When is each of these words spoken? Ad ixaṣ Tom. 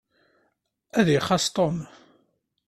Ad 0.99 1.07
ixaṣ 1.17 1.45
Tom. 1.55 1.77